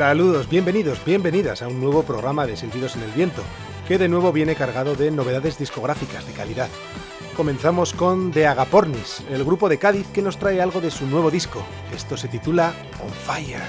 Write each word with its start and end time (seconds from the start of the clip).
Saludos, 0.00 0.48
bienvenidos, 0.48 1.04
bienvenidas 1.04 1.60
a 1.60 1.68
un 1.68 1.78
nuevo 1.78 2.02
programa 2.04 2.46
de 2.46 2.56
Sentidos 2.56 2.96
en 2.96 3.02
el 3.02 3.10
Viento, 3.10 3.42
que 3.86 3.98
de 3.98 4.08
nuevo 4.08 4.32
viene 4.32 4.54
cargado 4.54 4.94
de 4.94 5.10
novedades 5.10 5.58
discográficas 5.58 6.26
de 6.26 6.32
calidad. 6.32 6.70
Comenzamos 7.36 7.92
con 7.92 8.32
The 8.32 8.46
Agapornis, 8.46 9.22
el 9.30 9.44
grupo 9.44 9.68
de 9.68 9.76
Cádiz 9.76 10.06
que 10.06 10.22
nos 10.22 10.38
trae 10.38 10.58
algo 10.62 10.80
de 10.80 10.90
su 10.90 11.04
nuevo 11.06 11.30
disco. 11.30 11.62
Esto 11.94 12.16
se 12.16 12.28
titula 12.28 12.72
On 13.04 13.10
Fire. 13.10 13.60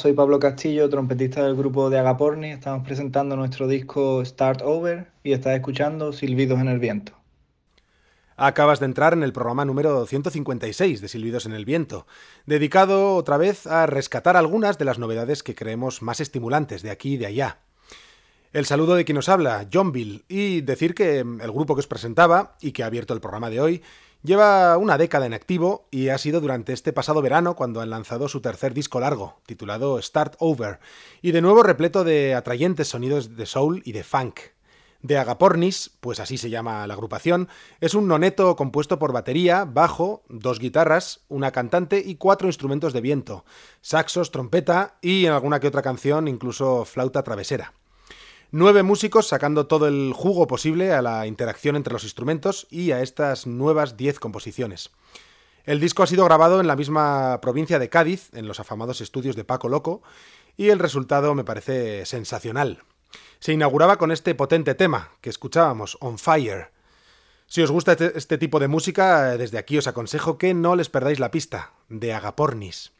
Soy 0.00 0.14
Pablo 0.14 0.38
Castillo, 0.40 0.88
trompetista 0.88 1.44
del 1.44 1.54
grupo 1.54 1.90
de 1.90 1.98
Agaporni. 1.98 2.52
Estamos 2.52 2.86
presentando 2.86 3.36
nuestro 3.36 3.68
disco 3.68 4.24
Start 4.24 4.62
Over 4.64 5.08
y 5.22 5.32
estás 5.32 5.54
escuchando 5.54 6.14
Silbidos 6.14 6.58
en 6.58 6.68
el 6.68 6.78
Viento. 6.78 7.12
Acabas 8.38 8.80
de 8.80 8.86
entrar 8.86 9.12
en 9.12 9.22
el 9.22 9.34
programa 9.34 9.66
número 9.66 10.06
156 10.06 11.02
de 11.02 11.08
Silbidos 11.08 11.44
en 11.44 11.52
el 11.52 11.66
Viento, 11.66 12.06
dedicado 12.46 13.14
otra 13.14 13.36
vez 13.36 13.66
a 13.66 13.84
rescatar 13.84 14.38
algunas 14.38 14.78
de 14.78 14.86
las 14.86 14.98
novedades 14.98 15.42
que 15.42 15.54
creemos 15.54 16.00
más 16.00 16.20
estimulantes 16.20 16.80
de 16.80 16.90
aquí 16.90 17.14
y 17.14 17.18
de 17.18 17.26
allá. 17.26 17.58
El 18.54 18.64
saludo 18.64 18.94
de 18.94 19.04
quien 19.04 19.16
nos 19.16 19.28
habla, 19.28 19.68
John 19.70 19.92
Bill, 19.92 20.24
y 20.28 20.62
decir 20.62 20.94
que 20.94 21.18
el 21.18 21.52
grupo 21.52 21.74
que 21.74 21.80
os 21.80 21.86
presentaba 21.86 22.56
y 22.62 22.72
que 22.72 22.82
ha 22.82 22.86
abierto 22.86 23.12
el 23.12 23.20
programa 23.20 23.50
de 23.50 23.60
hoy 23.60 23.82
lleva 24.22 24.76
una 24.78 24.98
década 24.98 25.26
en 25.26 25.34
activo 25.34 25.86
y 25.90 26.08
ha 26.08 26.18
sido 26.18 26.40
durante 26.40 26.72
este 26.72 26.92
pasado 26.92 27.22
verano 27.22 27.56
cuando 27.56 27.80
han 27.80 27.90
lanzado 27.90 28.28
su 28.28 28.40
tercer 28.40 28.74
disco 28.74 29.00
largo, 29.00 29.40
titulado 29.46 30.00
Start 30.00 30.34
Over, 30.38 30.80
y 31.22 31.32
de 31.32 31.40
nuevo 31.40 31.62
repleto 31.62 32.04
de 32.04 32.34
atrayentes 32.34 32.88
sonidos 32.88 33.36
de 33.36 33.46
soul 33.46 33.82
y 33.84 33.92
de 33.92 34.04
funk 34.04 34.40
de 35.02 35.18
Agapornis, 35.18 35.92
pues 36.00 36.20
así 36.20 36.36
se 36.36 36.50
llama 36.50 36.86
la 36.86 36.94
agrupación, 36.94 37.48
es 37.80 37.94
un 37.94 38.06
noneto 38.06 38.54
compuesto 38.56 38.98
por 38.98 39.12
batería, 39.12 39.64
bajo, 39.64 40.22
dos 40.28 40.58
guitarras, 40.58 41.20
una 41.28 41.52
cantante 41.52 42.02
y 42.04 42.16
cuatro 42.16 42.48
instrumentos 42.48 42.92
de 42.92 43.00
viento, 43.00 43.44
saxos, 43.80 44.30
trompeta 44.30 44.98
y 45.00 45.26
en 45.26 45.32
alguna 45.32 45.60
que 45.60 45.68
otra 45.68 45.82
canción 45.82 46.28
incluso 46.28 46.84
flauta 46.84 47.22
travesera. 47.22 47.72
Nueve 48.52 48.82
músicos 48.82 49.28
sacando 49.28 49.66
todo 49.66 49.86
el 49.86 50.12
jugo 50.12 50.46
posible 50.46 50.92
a 50.92 51.02
la 51.02 51.26
interacción 51.26 51.76
entre 51.76 51.92
los 51.92 52.04
instrumentos 52.04 52.66
y 52.70 52.92
a 52.92 53.00
estas 53.00 53.46
nuevas 53.46 53.96
diez 53.96 54.18
composiciones. 54.18 54.90
El 55.64 55.80
disco 55.80 56.02
ha 56.02 56.06
sido 56.06 56.24
grabado 56.24 56.60
en 56.60 56.66
la 56.66 56.76
misma 56.76 57.40
provincia 57.40 57.78
de 57.78 57.88
Cádiz, 57.88 58.30
en 58.32 58.48
los 58.48 58.60
afamados 58.60 59.00
estudios 59.00 59.36
de 59.36 59.44
Paco 59.44 59.68
Loco, 59.68 60.02
y 60.56 60.70
el 60.70 60.78
resultado 60.78 61.34
me 61.34 61.44
parece 61.44 62.04
sensacional 62.06 62.82
se 63.40 63.52
inauguraba 63.52 63.96
con 63.96 64.12
este 64.12 64.34
potente 64.34 64.74
tema 64.74 65.12
que 65.20 65.30
escuchábamos, 65.30 65.96
On 66.00 66.18
Fire. 66.18 66.70
Si 67.46 67.62
os 67.62 67.70
gusta 67.70 67.92
este, 67.92 68.16
este, 68.16 68.38
tipo 68.38 68.60
de 68.60 68.68
música, 68.68 69.36
desde 69.36 69.58
aquí 69.58 69.76
os 69.78 69.88
aconsejo 69.88 70.38
que 70.38 70.54
no 70.54 70.76
les 70.76 70.88
perdáis 70.88 71.18
la 71.18 71.30
pista, 71.30 71.72
de 71.88 72.12
Agapornis. 72.12 72.92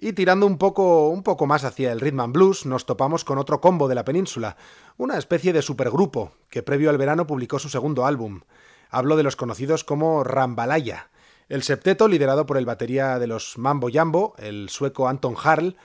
Y 0.00 0.12
tirando 0.12 0.46
un 0.46 0.58
poco, 0.58 1.08
un 1.08 1.24
poco 1.24 1.46
más 1.46 1.64
hacia 1.64 1.90
el 1.90 1.98
rhythm 1.98 2.20
and 2.20 2.32
blues, 2.32 2.66
nos 2.66 2.86
topamos 2.86 3.24
con 3.24 3.36
otro 3.36 3.60
combo 3.60 3.88
de 3.88 3.96
la 3.96 4.04
península, 4.04 4.56
una 4.96 5.18
especie 5.18 5.52
de 5.52 5.60
supergrupo 5.60 6.32
que 6.50 6.62
previo 6.62 6.88
al 6.90 6.98
verano 6.98 7.26
publicó 7.26 7.58
su 7.58 7.68
segundo 7.68 8.06
álbum. 8.06 8.42
Hablo 8.90 9.16
de 9.16 9.24
los 9.24 9.34
conocidos 9.34 9.82
como 9.82 10.22
Rambalaya, 10.22 11.10
el 11.48 11.64
septeto 11.64 12.06
liderado 12.06 12.46
por 12.46 12.58
el 12.58 12.64
batería 12.64 13.18
de 13.18 13.26
los 13.26 13.58
Mambo 13.58 13.88
Jambo, 13.92 14.34
el 14.38 14.68
sueco 14.68 15.08
Anton 15.08 15.34
Harl, 15.42 15.76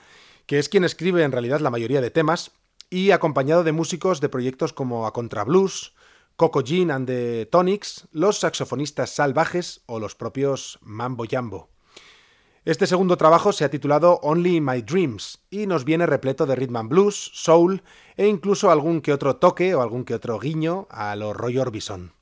que 0.46 0.60
es 0.60 0.68
quien 0.68 0.84
escribe 0.84 1.24
en 1.24 1.32
realidad 1.32 1.58
la 1.58 1.70
mayoría 1.70 2.00
de 2.00 2.12
temas, 2.12 2.52
y 2.90 3.10
acompañado 3.10 3.64
de 3.64 3.72
músicos 3.72 4.20
de 4.20 4.28
proyectos 4.28 4.72
como 4.72 5.08
A 5.08 5.12
Contra 5.12 5.42
Blues, 5.42 5.92
Coco 6.36 6.60
Jean 6.60 6.92
and 6.92 7.08
the 7.08 7.46
Tonics, 7.46 8.06
los 8.12 8.38
saxofonistas 8.38 9.10
salvajes 9.10 9.82
o 9.86 9.98
los 9.98 10.14
propios 10.14 10.78
Mambo 10.82 11.24
Jambo. 11.28 11.73
Este 12.64 12.86
segundo 12.86 13.18
trabajo 13.18 13.52
se 13.52 13.66
ha 13.66 13.70
titulado 13.70 14.20
Only 14.22 14.62
My 14.62 14.80
Dreams 14.80 15.40
y 15.50 15.66
nos 15.66 15.84
viene 15.84 16.06
repleto 16.06 16.46
de 16.46 16.56
rhythm 16.56 16.76
and 16.76 16.88
blues, 16.88 17.30
soul 17.34 17.82
e 18.16 18.26
incluso 18.26 18.70
algún 18.70 19.02
que 19.02 19.12
otro 19.12 19.36
toque 19.36 19.74
o 19.74 19.82
algún 19.82 20.06
que 20.06 20.14
otro 20.14 20.38
guiño 20.38 20.86
a 20.88 21.14
los 21.14 21.36
Roy 21.36 21.58
Orbison. 21.58 22.14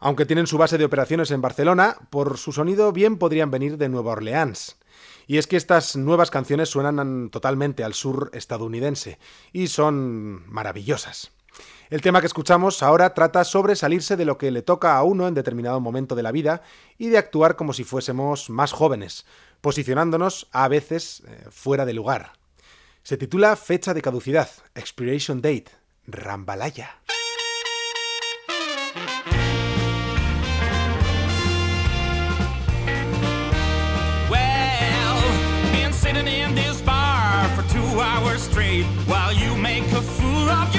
Aunque 0.00 0.26
tienen 0.26 0.48
su 0.48 0.58
base 0.58 0.76
de 0.76 0.84
operaciones 0.84 1.30
en 1.30 1.40
Barcelona, 1.40 1.98
por 2.10 2.36
su 2.36 2.50
sonido 2.50 2.90
bien 2.90 3.16
podrían 3.16 3.52
venir 3.52 3.78
de 3.78 3.88
Nueva 3.88 4.10
Orleans. 4.10 4.76
Y 5.28 5.38
es 5.38 5.46
que 5.46 5.56
estas 5.56 5.94
nuevas 5.94 6.32
canciones 6.32 6.68
suenan 6.68 7.30
totalmente 7.30 7.84
al 7.84 7.94
sur 7.94 8.30
estadounidense 8.32 9.20
y 9.52 9.68
son 9.68 10.50
maravillosas. 10.50 11.30
El 11.90 12.02
tema 12.02 12.20
que 12.20 12.26
escuchamos 12.26 12.82
ahora 12.82 13.14
trata 13.14 13.44
sobre 13.44 13.74
salirse 13.74 14.16
de 14.16 14.26
lo 14.26 14.36
que 14.36 14.50
le 14.50 14.62
toca 14.62 14.96
a 14.96 15.02
uno 15.02 15.26
en 15.26 15.34
determinado 15.34 15.80
momento 15.80 16.14
de 16.14 16.22
la 16.22 16.32
vida 16.32 16.62
y 16.98 17.08
de 17.08 17.18
actuar 17.18 17.56
como 17.56 17.72
si 17.72 17.84
fuésemos 17.84 18.50
más 18.50 18.72
jóvenes, 18.72 19.24
posicionándonos 19.60 20.48
a 20.52 20.68
veces 20.68 21.22
eh, 21.26 21.46
fuera 21.50 21.86
de 21.86 21.94
lugar. 21.94 22.32
Se 23.02 23.16
titula 23.16 23.56
Fecha 23.56 23.94
de 23.94 24.02
caducidad, 24.02 24.50
Expiration 24.74 25.40
Date, 25.40 25.70
Rambalaya. 26.06 27.00
while 39.06 39.32
you 39.32 39.56
make 39.56 39.84
a 39.92 40.02
fool 40.02 40.50
of. 40.50 40.77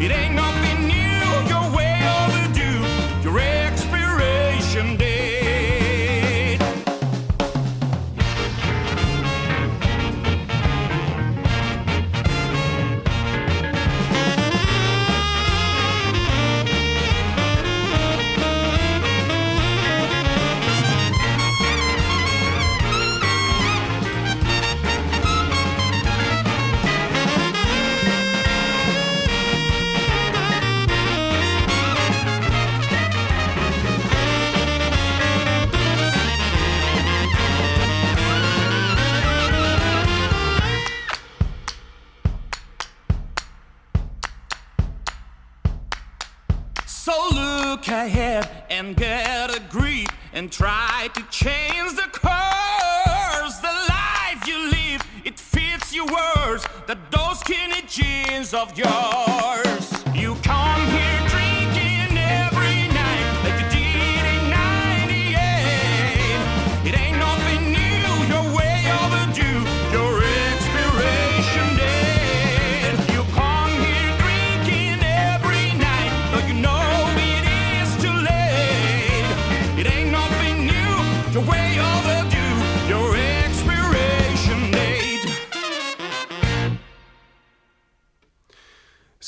And 0.00 0.37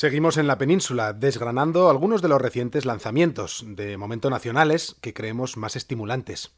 Seguimos 0.01 0.37
en 0.37 0.47
la 0.47 0.57
península, 0.57 1.13
desgranando 1.13 1.87
algunos 1.87 2.23
de 2.23 2.27
los 2.27 2.41
recientes 2.41 2.85
lanzamientos, 2.85 3.63
de 3.67 3.97
momento 3.97 4.31
nacionales, 4.31 4.95
que 4.99 5.13
creemos 5.13 5.57
más 5.57 5.75
estimulantes. 5.75 6.49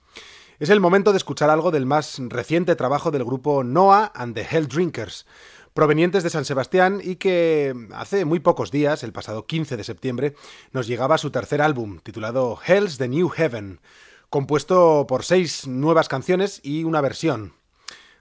Es 0.59 0.69
el 0.69 0.79
momento 0.79 1.11
de 1.11 1.17
escuchar 1.17 1.49
algo 1.49 1.69
del 1.69 1.85
más 1.85 2.21
reciente 2.29 2.77
trabajo 2.77 3.11
del 3.11 3.25
grupo 3.25 3.65
Noah 3.65 4.13
and 4.15 4.33
the 4.33 4.47
Hell 4.49 4.69
Drinkers, 4.69 5.25
provenientes 5.73 6.23
de 6.23 6.29
San 6.29 6.45
Sebastián 6.45 7.01
y 7.03 7.17
que 7.17 7.75
hace 7.93 8.23
muy 8.23 8.39
pocos 8.39 8.71
días, 8.71 9.03
el 9.03 9.11
pasado 9.11 9.45
15 9.45 9.75
de 9.75 9.83
septiembre, 9.83 10.35
nos 10.71 10.87
llegaba 10.87 11.17
su 11.17 11.29
tercer 11.29 11.61
álbum, 11.61 11.99
titulado 11.99 12.57
Hell's 12.65 12.97
the 12.97 13.09
New 13.09 13.27
Heaven, 13.27 13.81
compuesto 14.29 15.05
por 15.05 15.25
seis 15.25 15.67
nuevas 15.67 16.07
canciones 16.07 16.61
y 16.63 16.85
una 16.85 17.01
versión. 17.01 17.51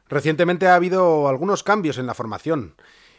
Recientemente 0.09 0.67
ha 0.67 0.75
habido 0.75 1.29
algunos 1.29 1.63
cambios 1.63 1.97
en 1.99 2.07
la 2.07 2.15
formación. 2.15 2.75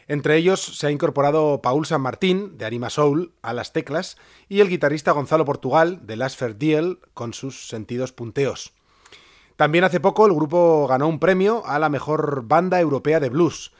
Entre 0.06 0.36
ellos 0.36 0.60
se 0.60 0.86
ha 0.86 0.90
incorporado 0.90 1.62
Paul 1.62 1.86
San 1.86 2.00
Martín, 2.00 2.58
de 2.58 2.66
Arima 2.66 2.90
Soul, 2.90 3.32
a 3.42 3.52
las 3.52 3.72
teclas, 3.72 4.16
y 4.48 4.60
el 4.60 4.68
guitarrista 4.68 5.12
Gonzalo 5.12 5.44
Portugal, 5.44 6.00
de 6.06 6.16
Last 6.16 6.38
Fair 6.38 6.56
Deal, 6.56 6.98
con 7.14 7.32
sus 7.32 7.68
sentidos 7.68 8.12
punteos. 8.12 8.72
También 9.56 9.84
hace 9.84 10.00
poco 10.00 10.26
el 10.26 10.34
grupo 10.34 10.86
ganó 10.88 11.08
un 11.08 11.20
premio 11.20 11.64
a 11.66 11.78
la 11.78 11.88
mejor 11.88 12.42
banda 12.46 12.80
europea 12.80 13.20
de 13.20 13.30
blues. 13.30 13.72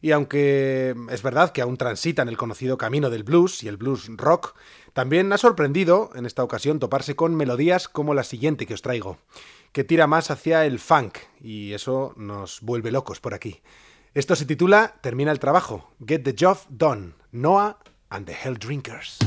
Y 0.00 0.12
aunque 0.12 0.94
es 1.10 1.22
verdad 1.22 1.50
que 1.50 1.60
aún 1.60 1.76
transita 1.76 2.22
en 2.22 2.28
el 2.28 2.36
conocido 2.36 2.78
camino 2.78 3.10
del 3.10 3.24
blues 3.24 3.62
y 3.62 3.68
el 3.68 3.76
blues 3.76 4.08
rock, 4.16 4.54
también 4.92 5.32
ha 5.32 5.38
sorprendido 5.38 6.10
en 6.14 6.24
esta 6.24 6.44
ocasión 6.44 6.78
toparse 6.78 7.16
con 7.16 7.34
melodías 7.34 7.88
como 7.88 8.14
la 8.14 8.22
siguiente 8.22 8.64
que 8.64 8.74
os 8.74 8.82
traigo, 8.82 9.18
que 9.72 9.84
tira 9.84 10.06
más 10.06 10.30
hacia 10.30 10.64
el 10.66 10.78
funk, 10.78 11.18
y 11.40 11.72
eso 11.72 12.14
nos 12.16 12.60
vuelve 12.60 12.92
locos 12.92 13.20
por 13.20 13.34
aquí. 13.34 13.60
Esto 14.14 14.34
se 14.34 14.46
titula 14.46 14.94
Termina 15.02 15.30
el 15.30 15.38
trabajo, 15.38 15.92
Get 16.04 16.22
the 16.24 16.34
Job 16.38 16.58
Done, 16.70 17.12
Noah 17.30 17.78
and 18.08 18.26
the 18.26 18.32
Hell 18.32 18.56
Drinkers. 18.58 19.18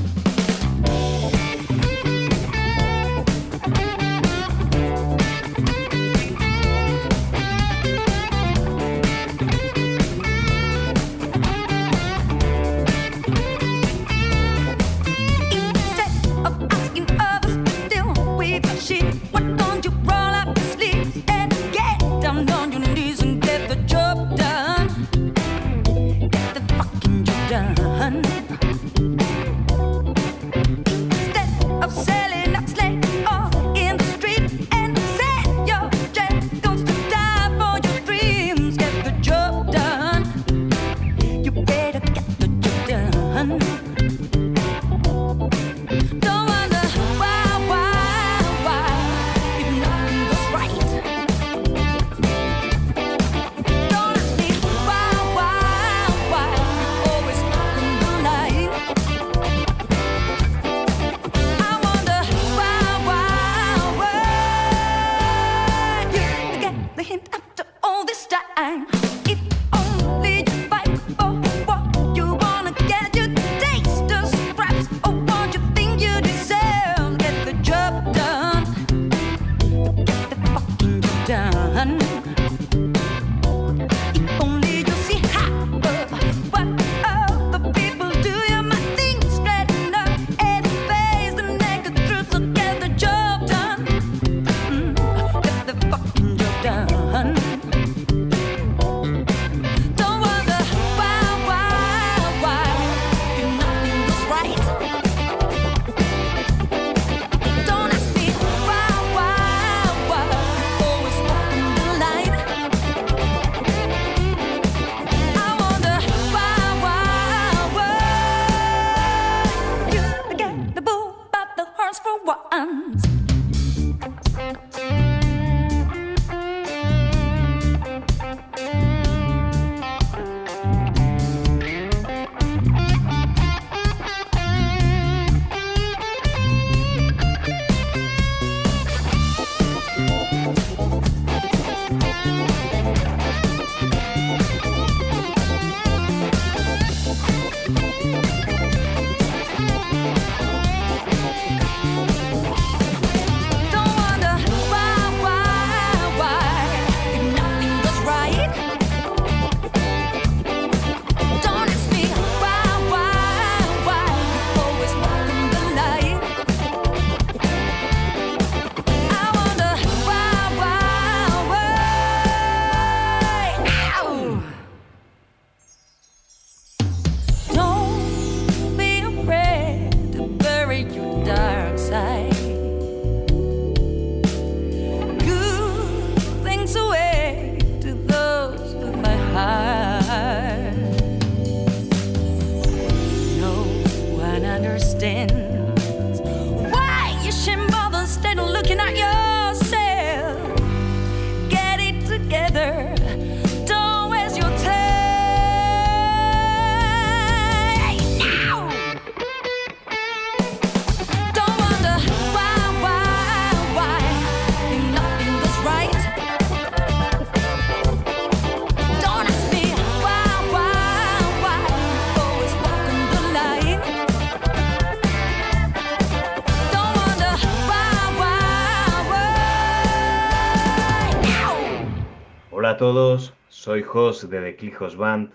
Jos 233.93 234.29
de 234.29 234.39
The 234.39 234.55
Clijos 234.55 234.95
Band 234.95 235.33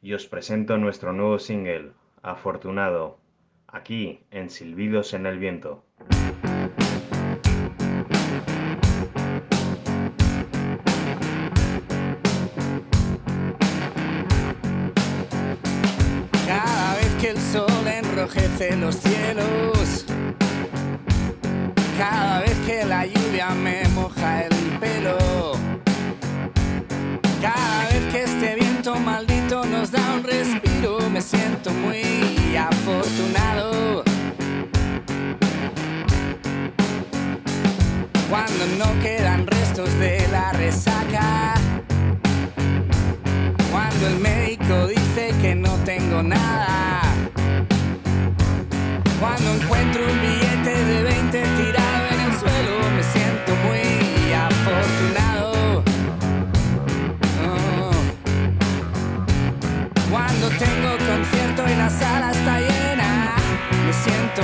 y 0.00 0.14
os 0.14 0.26
presento 0.26 0.78
nuestro 0.78 1.12
nuevo 1.12 1.38
single, 1.38 1.92
afortunado, 2.22 3.18
aquí 3.68 4.20
en 4.30 4.48
Silbidos 4.48 5.12
en 5.12 5.26
el 5.26 5.38
Viento. 5.38 5.84
Cada 16.46 16.94
vez 16.94 17.14
que 17.20 17.28
el 17.28 17.38
sol 17.38 17.86
enrojece 17.86 18.76
los 18.76 18.94
cielos, 18.94 20.06
cada 21.98 22.40
vez 22.40 22.58
que 22.66 22.86
la 22.86 23.04
lluvia 23.04 23.50
me 23.50 23.86
moja 23.88 24.46
el 24.46 24.78
pelo, 24.80 25.18
cada 27.42 27.73
me 31.10 31.20
siento 31.22 31.70
muy 31.70 32.56
afortunado. 32.56 34.04
Cuando 38.28 38.66
no 38.78 39.02
quedan 39.02 39.46
restos 39.46 39.98
de 39.98 40.28
la 40.30 40.52
resaca. 40.52 41.54
Cuando 43.70 44.06
el 44.08 44.18
médico 44.18 44.86
dice 44.88 45.32
que 45.40 45.54
no 45.54 45.72
tengo 45.84 46.22
nada. 46.22 46.73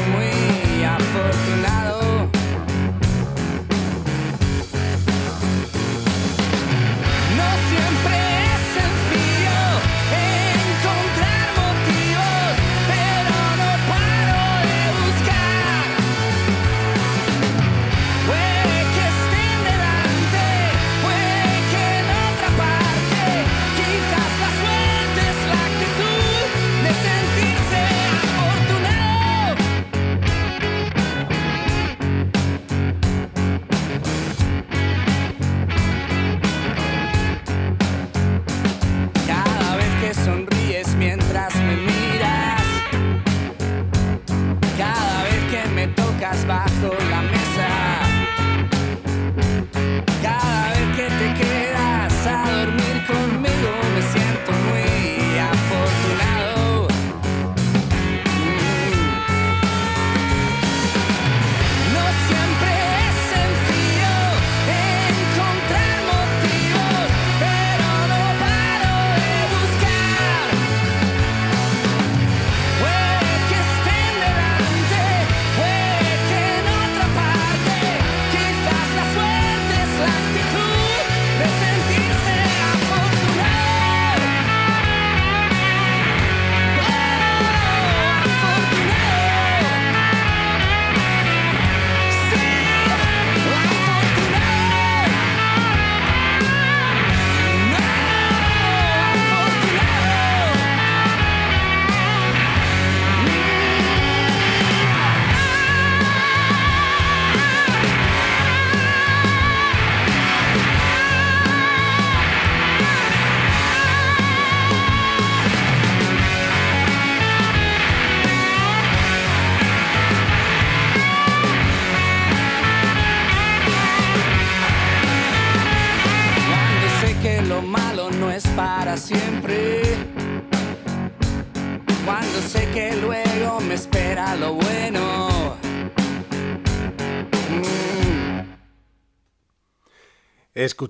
Siento 0.00 0.30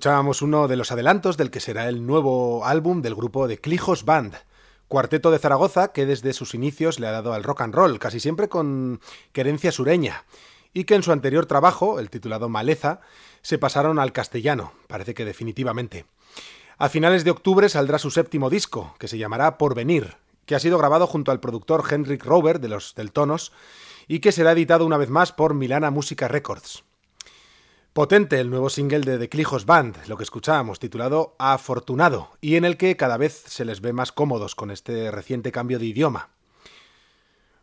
Escuchábamos 0.01 0.41
uno 0.41 0.67
de 0.67 0.77
los 0.77 0.91
adelantos 0.91 1.37
del 1.37 1.51
que 1.51 1.59
será 1.59 1.87
el 1.87 2.07
nuevo 2.07 2.65
álbum 2.65 3.03
del 3.03 3.13
grupo 3.13 3.47
de 3.47 3.59
Clijos 3.59 4.03
Band, 4.03 4.33
cuarteto 4.87 5.29
de 5.29 5.37
Zaragoza 5.37 5.91
que 5.91 6.07
desde 6.07 6.33
sus 6.33 6.55
inicios 6.55 6.99
le 6.99 7.05
ha 7.05 7.11
dado 7.11 7.33
al 7.33 7.43
rock 7.43 7.61
and 7.61 7.75
roll, 7.75 7.99
casi 7.99 8.19
siempre 8.19 8.49
con 8.49 8.99
querencia 9.31 9.71
sureña, 9.71 10.25
y 10.73 10.85
que 10.85 10.95
en 10.95 11.03
su 11.03 11.11
anterior 11.11 11.45
trabajo, 11.45 11.99
el 11.99 12.09
titulado 12.09 12.49
Maleza, 12.49 13.01
se 13.43 13.59
pasaron 13.59 13.99
al 13.99 14.11
castellano, 14.11 14.73
parece 14.87 15.13
que 15.13 15.23
definitivamente. 15.23 16.07
A 16.79 16.89
finales 16.89 17.23
de 17.23 17.29
octubre 17.29 17.69
saldrá 17.69 17.99
su 17.99 18.09
séptimo 18.09 18.49
disco, 18.49 18.95
que 18.97 19.07
se 19.07 19.19
llamará 19.19 19.59
Porvenir, 19.59 20.15
que 20.47 20.55
ha 20.55 20.59
sido 20.59 20.79
grabado 20.79 21.05
junto 21.05 21.31
al 21.31 21.39
productor 21.39 21.83
Henrik 21.87 22.25
Rover 22.25 22.59
de 22.59 22.69
los 22.69 22.95
Deltonos 22.95 23.51
y 24.07 24.19
que 24.19 24.31
será 24.31 24.53
editado 24.53 24.83
una 24.83 24.97
vez 24.97 25.11
más 25.11 25.31
por 25.31 25.53
Milana 25.53 25.91
Música 25.91 26.27
Records. 26.27 26.85
Potente 27.93 28.39
el 28.39 28.49
nuevo 28.49 28.69
single 28.69 29.01
de 29.01 29.17
The 29.17 29.27
Clijos 29.27 29.65
Band, 29.65 30.07
lo 30.07 30.15
que 30.15 30.23
escuchábamos, 30.23 30.79
titulado 30.79 31.35
Afortunado, 31.37 32.29
y 32.39 32.55
en 32.55 32.63
el 32.63 32.77
que 32.77 32.95
cada 32.95 33.17
vez 33.17 33.43
se 33.47 33.65
les 33.65 33.81
ve 33.81 33.91
más 33.91 34.13
cómodos 34.13 34.55
con 34.55 34.71
este 34.71 35.11
reciente 35.11 35.51
cambio 35.51 35.77
de 35.77 35.87
idioma. 35.87 36.29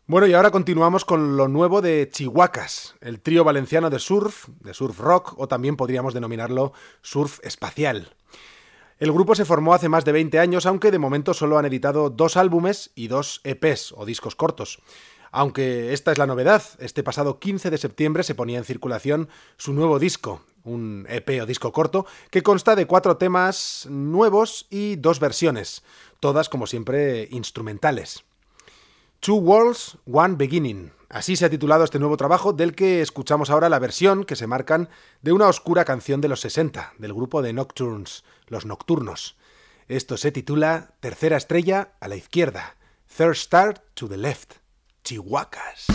Bueno, 0.05 0.27
y 0.27 0.33
ahora 0.33 0.51
continuamos 0.51 1.03
con 1.03 1.35
lo 1.35 1.47
nuevo 1.47 1.81
de 1.81 2.07
Chihuacas, 2.11 2.93
el 3.01 3.21
trío 3.21 3.43
valenciano 3.43 3.89
de 3.89 3.97
surf, 3.97 4.49
de 4.59 4.75
surf 4.75 4.99
rock, 4.99 5.33
o 5.39 5.47
también 5.47 5.75
podríamos 5.75 6.13
denominarlo 6.13 6.73
surf 7.01 7.39
espacial. 7.41 8.15
El 8.99 9.11
grupo 9.11 9.33
se 9.33 9.45
formó 9.45 9.73
hace 9.73 9.89
más 9.89 10.05
de 10.05 10.11
20 10.11 10.37
años, 10.37 10.67
aunque 10.67 10.91
de 10.91 10.99
momento 10.99 11.33
solo 11.33 11.57
han 11.57 11.65
editado 11.65 12.11
dos 12.11 12.37
álbumes 12.37 12.91
y 12.93 13.07
dos 13.07 13.41
EPs 13.45 13.93
o 13.97 14.05
discos 14.05 14.35
cortos. 14.35 14.79
Aunque 15.31 15.93
esta 15.93 16.11
es 16.11 16.17
la 16.17 16.25
novedad, 16.25 16.63
este 16.79 17.03
pasado 17.03 17.39
15 17.39 17.69
de 17.69 17.77
septiembre 17.77 18.23
se 18.23 18.35
ponía 18.35 18.57
en 18.57 18.63
circulación 18.63 19.29
su 19.57 19.73
nuevo 19.73 19.99
disco, 19.99 20.41
un 20.63 21.05
EP 21.09 21.41
o 21.41 21.45
disco 21.45 21.71
corto, 21.71 22.05
que 22.31 22.43
consta 22.43 22.75
de 22.75 22.87
cuatro 22.87 23.17
temas 23.17 23.87
nuevos 23.89 24.67
y 24.69 24.95
dos 24.95 25.19
versiones, 25.19 25.83
todas 26.19 26.49
como 26.49 26.67
siempre 26.67 27.27
instrumentales. 27.31 28.23
Two 29.19 29.35
Worlds, 29.35 29.97
One 30.11 30.35
Beginning. 30.37 30.91
Así 31.09 31.35
se 31.35 31.45
ha 31.45 31.49
titulado 31.49 31.83
este 31.83 31.99
nuevo 31.99 32.17
trabajo 32.17 32.53
del 32.53 32.75
que 32.75 33.01
escuchamos 33.01 33.49
ahora 33.49 33.67
la 33.67 33.79
versión 33.79 34.23
que 34.23 34.35
se 34.35 34.47
marcan 34.47 34.89
de 35.21 35.33
una 35.33 35.47
oscura 35.47 35.83
canción 35.83 36.21
de 36.21 36.27
los 36.27 36.39
60, 36.41 36.93
del 36.97 37.13
grupo 37.13 37.41
de 37.41 37.51
Nocturnes, 37.51 38.23
Los 38.47 38.65
Nocturnos. 38.65 39.35
Esto 39.87 40.17
se 40.17 40.31
titula 40.31 40.93
Tercera 40.99 41.35
estrella 41.35 41.93
a 41.99 42.07
la 42.07 42.15
izquierda, 42.15 42.75
Third 43.17 43.31
Star 43.31 43.79
to 43.95 44.07
the 44.07 44.17
Left, 44.17 44.53
Chihuacas. 45.09 45.89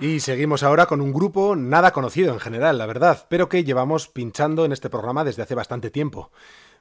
Y 0.00 0.20
seguimos 0.20 0.62
ahora 0.62 0.86
con 0.86 1.02
un 1.02 1.12
grupo 1.12 1.54
nada 1.56 1.92
conocido 1.92 2.32
en 2.32 2.40
general, 2.40 2.78
la 2.78 2.86
verdad, 2.86 3.26
pero 3.28 3.50
que 3.50 3.64
llevamos 3.64 4.08
pinchando 4.08 4.64
en 4.64 4.72
este 4.72 4.88
programa 4.88 5.24
desde 5.24 5.42
hace 5.42 5.54
bastante 5.54 5.90
tiempo. 5.90 6.32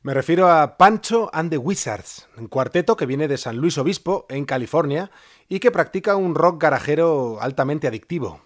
Me 0.03 0.13
refiero 0.13 0.49
a 0.49 0.77
Pancho 0.77 1.29
and 1.33 1.49
the 1.49 1.57
Wizards, 1.57 2.29
un 2.37 2.47
cuarteto 2.47 2.95
que 2.95 3.05
viene 3.05 3.27
de 3.27 3.37
San 3.37 3.57
Luis 3.57 3.77
Obispo, 3.77 4.25
en 4.29 4.45
California, 4.45 5.11
y 5.49 5.59
que 5.59 5.69
practica 5.69 6.15
un 6.15 6.33
rock 6.33 6.61
garajero 6.61 7.41
altamente 7.41 7.89
adictivo. 7.89 8.39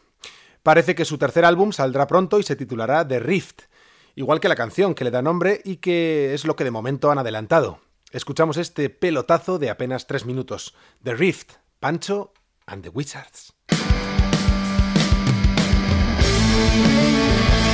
Parece 0.63 0.95
que 0.95 1.05
su 1.05 1.19
tercer 1.19 1.45
álbum 1.45 1.71
saldrá 1.71 2.07
pronto 2.07 2.39
y 2.39 2.43
se 2.43 2.55
titulará 2.55 3.07
The 3.07 3.19
Rift, 3.19 3.65
igual 4.15 4.39
que 4.39 4.49
la 4.49 4.55
canción 4.55 4.95
que 4.95 5.03
le 5.03 5.11
da 5.11 5.21
nombre 5.21 5.61
y 5.63 5.77
que 5.77 6.33
es 6.33 6.45
lo 6.45 6.55
que 6.55 6.63
de 6.63 6.71
momento 6.71 7.11
han 7.11 7.19
adelantado. 7.19 7.79
Escuchamos 8.11 8.57
este 8.57 8.89
pelotazo 8.89 9.59
de 9.59 9.69
apenas 9.69 10.07
tres 10.07 10.25
minutos. 10.25 10.73
The 11.03 11.13
Rift, 11.13 11.51
Pancho 11.79 12.33
and 12.65 12.81
the 12.81 12.89
Wizards. 12.89 13.53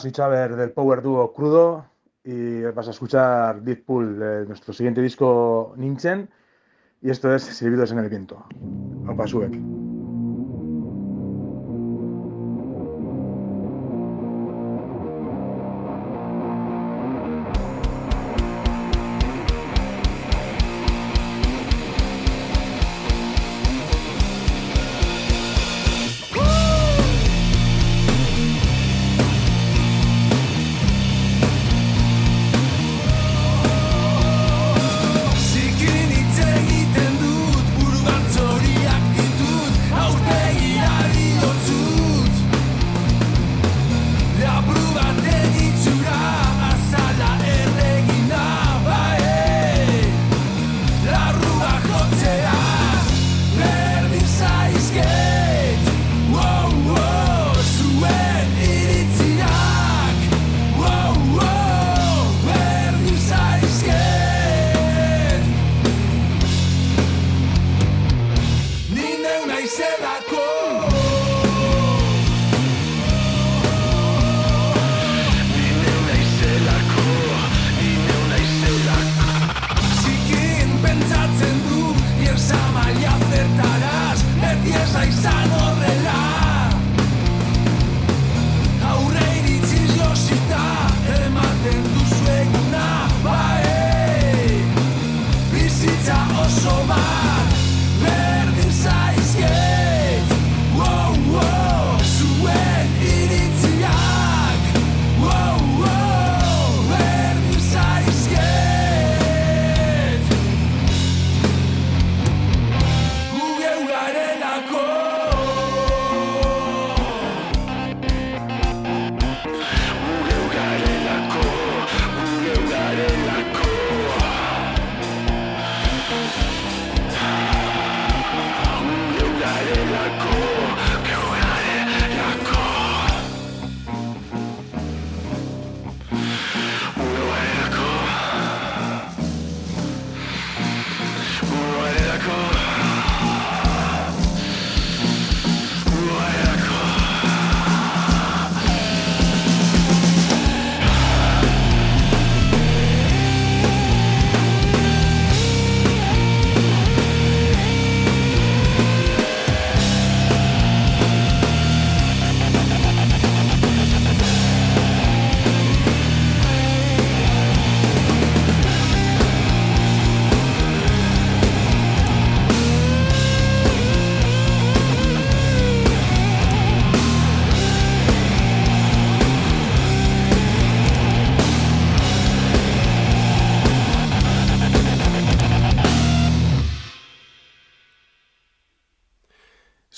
Hola, 0.00 0.04
soy 0.04 0.12
Chaver 0.12 0.56
del 0.56 0.70
Power 0.70 1.02
Duo 1.02 1.30
Crudo 1.30 1.84
y 2.24 2.62
vas 2.62 2.88
a 2.88 2.92
escuchar 2.92 3.60
Deep 3.60 3.84
Pool 3.84 4.18
de 4.18 4.46
nuestro 4.46 4.72
siguiente 4.72 5.02
disco 5.02 5.74
Ninchen 5.76 6.30
y 7.02 7.10
esto 7.10 7.34
es 7.34 7.42
Silbidos 7.42 7.92
en 7.92 7.98
el 7.98 8.08
Viento. 8.08 8.42
Opa, 9.06 9.26
sube. 9.26 9.50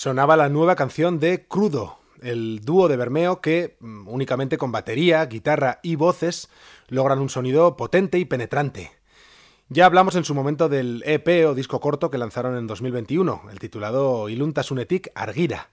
Sonaba 0.03 0.37
la 0.37 0.49
nueva 0.49 0.75
canción 0.75 1.21
de 1.21 1.47
Crudo, 1.47 2.01
el 2.23 2.59
dúo 2.65 2.89
de 2.89 2.97
Bermeo 2.97 3.41
que, 3.41 3.77
mm, 3.79 4.09
únicamente 4.09 4.59
con 4.59 4.73
batería, 4.73 5.25
guitarra 5.27 5.79
y 5.81 5.95
voces, 5.95 6.49
logran 6.89 7.21
un 7.21 7.29
sonido 7.29 7.77
potente 7.77 8.19
y 8.19 8.25
penetrante. 8.25 8.91
Ya 9.69 9.87
hablamos 9.87 10.17
en 10.17 10.25
su 10.25 10.35
momento 10.35 10.69
del 10.69 11.05
EP 11.07 11.47
o 11.47 11.55
disco 11.55 11.79
corto 11.79 12.11
que 12.11 12.19
lanzaron 12.19 12.57
en 12.57 12.67
2021, 12.67 13.43
el 13.53 13.61
titulado 13.61 14.29
Ilunta-Sunetik 14.29 15.13
Argira. 15.15 15.71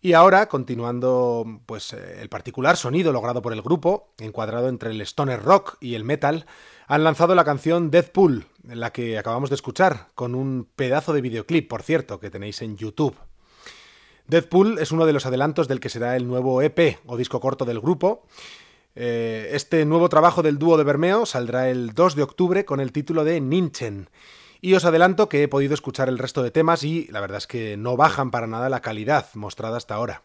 Y 0.00 0.12
ahora, 0.12 0.48
continuando 0.48 1.44
pues 1.66 1.94
eh, 1.94 2.20
el 2.20 2.28
particular 2.28 2.76
sonido 2.76 3.10
logrado 3.10 3.42
por 3.42 3.52
el 3.52 3.62
grupo, 3.62 4.12
encuadrado 4.18 4.68
entre 4.68 4.92
el 4.92 5.00
stoner 5.00 5.42
rock 5.42 5.78
y 5.80 5.96
el 5.96 6.04
metal, 6.04 6.46
han 6.86 7.02
lanzado 7.02 7.34
la 7.34 7.44
canción 7.44 7.90
Deathpool, 7.90 8.46
la 8.68 8.92
que 8.92 9.18
acabamos 9.18 9.50
de 9.50 9.56
escuchar, 9.56 10.10
con 10.14 10.36
un 10.36 10.68
pedazo 10.76 11.12
de 11.12 11.22
videoclip, 11.22 11.68
por 11.68 11.82
cierto, 11.82 12.20
que 12.20 12.30
tenéis 12.30 12.62
en 12.62 12.76
YouTube. 12.76 13.16
Deadpool 14.26 14.78
es 14.78 14.90
uno 14.90 15.04
de 15.04 15.12
los 15.12 15.26
adelantos 15.26 15.68
del 15.68 15.80
que 15.80 15.90
será 15.90 16.16
el 16.16 16.26
nuevo 16.26 16.62
EP 16.62 16.98
o 17.06 17.16
disco 17.16 17.40
corto 17.40 17.64
del 17.64 17.80
grupo. 17.80 18.22
Eh, 18.94 19.50
este 19.52 19.84
nuevo 19.84 20.08
trabajo 20.08 20.42
del 20.42 20.58
dúo 20.58 20.78
de 20.78 20.84
Bermeo 20.84 21.26
saldrá 21.26 21.68
el 21.68 21.92
2 21.92 22.14
de 22.14 22.22
octubre 22.22 22.64
con 22.64 22.80
el 22.80 22.92
título 22.92 23.24
de 23.24 23.40
Ninchen. 23.40 24.08
Y 24.62 24.74
os 24.74 24.86
adelanto 24.86 25.28
que 25.28 25.42
he 25.42 25.48
podido 25.48 25.74
escuchar 25.74 26.08
el 26.08 26.18
resto 26.18 26.42
de 26.42 26.50
temas 26.50 26.84
y 26.84 27.06
la 27.08 27.20
verdad 27.20 27.36
es 27.36 27.46
que 27.46 27.76
no 27.76 27.98
bajan 27.98 28.30
para 28.30 28.46
nada 28.46 28.70
la 28.70 28.80
calidad 28.80 29.26
mostrada 29.34 29.76
hasta 29.76 29.94
ahora. 29.94 30.22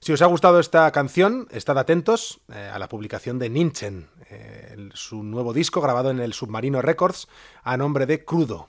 Si 0.00 0.12
os 0.12 0.22
ha 0.22 0.26
gustado 0.26 0.58
esta 0.58 0.90
canción, 0.92 1.48
estad 1.50 1.76
atentos 1.76 2.40
eh, 2.50 2.70
a 2.72 2.78
la 2.78 2.88
publicación 2.88 3.38
de 3.38 3.50
Ninchen, 3.50 4.08
eh, 4.30 4.88
su 4.94 5.22
nuevo 5.22 5.52
disco 5.52 5.82
grabado 5.82 6.10
en 6.10 6.20
el 6.20 6.32
Submarino 6.32 6.80
Records 6.80 7.28
a 7.62 7.76
nombre 7.76 8.06
de 8.06 8.24
Crudo. 8.24 8.68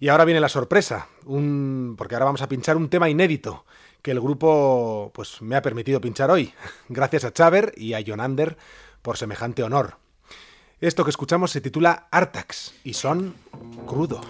Y 0.00 0.08
ahora 0.08 0.24
viene 0.24 0.40
la 0.40 0.48
sorpresa, 0.48 1.08
un... 1.24 1.94
porque 1.96 2.14
ahora 2.14 2.26
vamos 2.26 2.42
a 2.42 2.48
pinchar 2.48 2.76
un 2.76 2.88
tema 2.88 3.08
inédito 3.08 3.64
que 4.02 4.10
el 4.10 4.20
grupo 4.20 5.10
pues, 5.14 5.40
me 5.40 5.56
ha 5.56 5.62
permitido 5.62 6.00
pinchar 6.00 6.30
hoy. 6.30 6.52
Gracias 6.88 7.24
a 7.24 7.32
Chaver 7.32 7.72
y 7.76 7.94
a 7.94 8.02
Jonander 8.02 8.56
por 9.00 9.16
semejante 9.16 9.62
honor. 9.62 9.96
Esto 10.80 11.04
que 11.04 11.10
escuchamos 11.10 11.50
se 11.50 11.60
titula 11.60 12.08
Artax 12.10 12.74
y 12.84 12.92
son 12.92 13.34
crudo. 13.86 14.20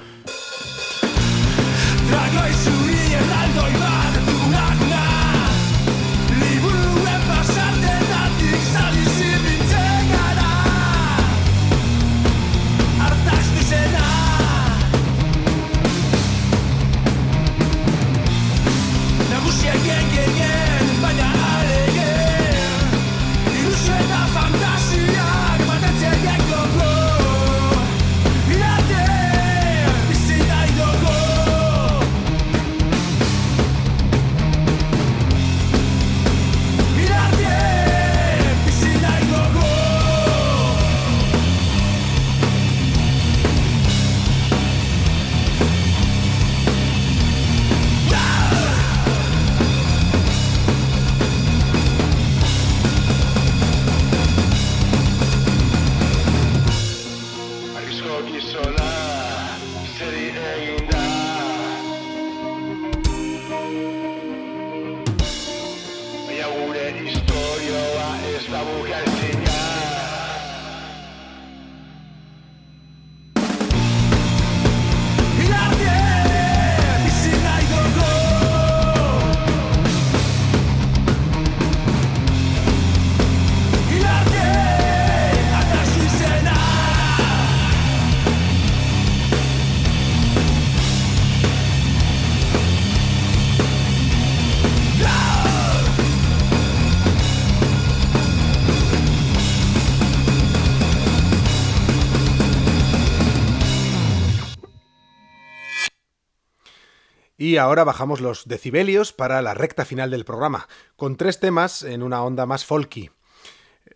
Y 107.55 107.57
ahora 107.57 107.85
bajamos 107.85 108.21
los 108.21 108.49
decibelios 108.49 109.13
para 109.13 109.41
la 109.41 109.55
recta 109.55 109.85
final 109.85 110.11
del 110.11 110.25
programa, 110.25 110.67
con 110.97 111.15
tres 111.17 111.39
temas 111.39 111.85
en 111.85 112.03
una 112.03 112.21
onda 112.25 112.47
más 112.47 112.65
folky. 112.65 113.13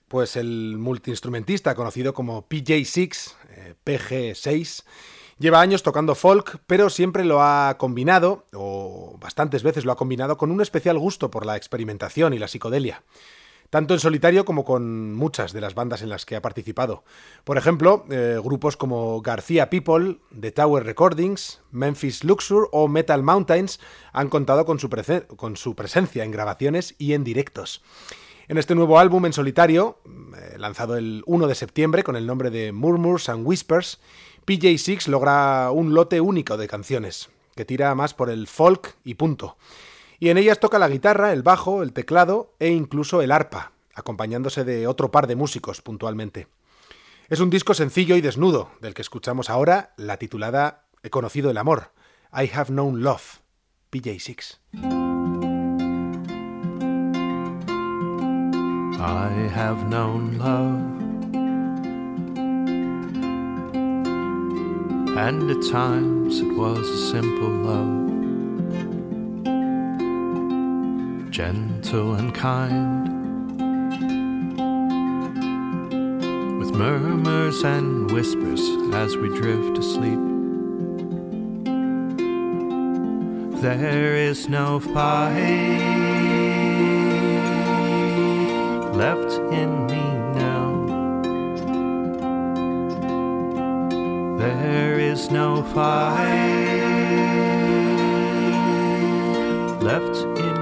Pues 0.06 0.36
el 0.36 0.76
multiinstrumentista 0.78 1.74
conocido 1.74 2.14
como 2.14 2.48
PJ6, 2.48 3.32
eh, 3.50 3.74
PG6, 3.84 4.84
lleva 5.40 5.60
años 5.60 5.82
tocando 5.82 6.14
folk, 6.14 6.60
pero 6.68 6.88
siempre 6.88 7.24
lo 7.24 7.42
ha 7.42 7.78
combinado, 7.78 8.46
o 8.54 9.16
bastantes 9.18 9.64
veces 9.64 9.84
lo 9.84 9.90
ha 9.90 9.96
combinado, 9.96 10.36
con 10.36 10.52
un 10.52 10.60
especial 10.60 10.96
gusto 10.96 11.28
por 11.28 11.44
la 11.44 11.56
experimentación 11.56 12.34
y 12.34 12.38
la 12.38 12.46
psicodelia 12.46 13.02
tanto 13.70 13.94
en 13.94 14.00
solitario 14.00 14.44
como 14.44 14.64
con 14.64 15.14
muchas 15.14 15.52
de 15.52 15.60
las 15.60 15.74
bandas 15.74 16.02
en 16.02 16.08
las 16.08 16.24
que 16.24 16.36
ha 16.36 16.42
participado. 16.42 17.04
Por 17.44 17.58
ejemplo, 17.58 18.04
eh, 18.10 18.38
grupos 18.42 18.76
como 18.76 19.20
García 19.20 19.68
People, 19.68 20.18
The 20.38 20.52
Tower 20.52 20.84
Recordings, 20.84 21.60
Memphis 21.70 22.24
Luxur 22.24 22.68
o 22.72 22.88
Metal 22.88 23.22
Mountains 23.22 23.80
han 24.12 24.28
contado 24.28 24.64
con 24.64 24.78
su, 24.78 24.88
presencia 25.74 26.24
en 26.24 26.30
grabaciones 26.30 26.94
y 26.98 27.12
en 27.12 27.24
directos. 27.24 27.82
En 28.48 28.56
este 28.56 28.74
nuevo 28.74 28.98
álbum 28.98 29.26
en 29.26 29.34
solitario, 29.34 29.98
eh, 30.06 30.56
lanzado 30.56 30.96
el 30.96 31.22
1 31.26 31.46
de 31.46 31.54
septiembre 31.54 32.02
con 32.02 32.16
el 32.16 32.26
nombre 32.26 32.50
de 32.50 32.72
Murmurs 32.72 33.28
and 33.28 33.46
Whispers, 33.46 34.00
PJ6 34.46 35.08
logra 35.08 35.70
un 35.70 35.92
lote 35.92 36.22
único 36.22 36.56
de 36.56 36.68
canciones, 36.68 37.28
que 37.54 37.66
tira 37.66 37.94
más 37.94 38.14
por 38.14 38.30
el 38.30 38.46
folk 38.46 38.96
y 39.04 39.14
punto 39.14 39.58
y 40.18 40.30
en 40.30 40.38
ellas 40.38 40.60
toca 40.60 40.78
la 40.78 40.88
guitarra, 40.88 41.32
el 41.32 41.42
bajo, 41.42 41.82
el 41.82 41.92
teclado 41.92 42.54
e 42.58 42.68
incluso 42.70 43.22
el 43.22 43.32
arpa, 43.32 43.72
acompañándose 43.94 44.64
de 44.64 44.86
otro 44.86 45.10
par 45.10 45.26
de 45.26 45.36
músicos 45.36 45.82
puntualmente. 45.82 46.48
Es 47.28 47.40
un 47.40 47.50
disco 47.50 47.74
sencillo 47.74 48.16
y 48.16 48.20
desnudo, 48.20 48.70
del 48.80 48.94
que 48.94 49.02
escuchamos 49.02 49.50
ahora 49.50 49.92
la 49.96 50.16
titulada 50.16 50.86
He 51.02 51.10
conocido 51.10 51.50
el 51.50 51.58
amor, 51.58 51.92
I 52.32 52.50
Have 52.52 52.70
Known 52.70 53.02
Love, 53.02 53.40
PJ6. 53.92 54.58
I 59.00 59.48
have 59.54 59.88
known 59.88 60.38
love 60.38 60.98
And 65.16 65.50
at 65.50 65.62
times 65.70 66.40
it 66.40 66.56
was 66.56 66.88
a 66.88 67.10
simple 67.10 67.48
love, 67.48 68.17
gentle 71.38 72.14
and 72.14 72.34
kind, 72.34 73.06
with 76.58 76.72
murmurs 76.72 77.62
and 77.62 78.10
whispers 78.10 78.60
as 78.92 79.16
we 79.16 79.28
drift 79.28 79.78
asleep. 79.78 80.18
There 83.62 84.16
is 84.16 84.48
no 84.48 84.80
fight 84.80 85.78
left 88.96 89.32
in 89.52 89.86
me 89.86 90.02
now. 90.42 90.86
There 94.40 94.98
is 94.98 95.30
no 95.30 95.62
fight 95.62 96.48
left 99.80 100.16
in 100.40 100.57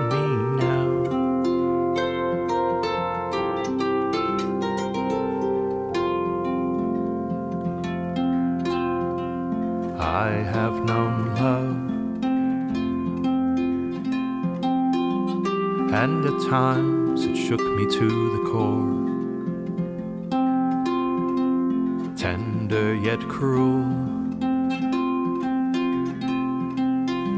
times 16.49 17.25
it 17.25 17.37
shook 17.37 17.61
me 17.61 17.85
to 17.87 18.09
the 18.37 18.43
core. 18.51 18.95
Tender 22.17 22.95
yet 22.95 23.19
cruel, 23.29 23.83